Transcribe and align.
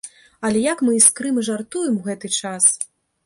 Але 0.47 0.61
як 0.63 0.81
мы 0.87 0.95
іскрым 0.99 1.37
і 1.41 1.45
жартуем 1.51 1.93
ў 1.97 2.01
гэты 2.07 2.27
час! 2.39 2.63